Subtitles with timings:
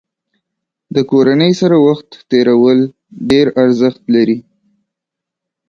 [0.95, 2.79] د کورنۍ سره وخت تېرول
[3.29, 4.37] ډېر ارزښت لري.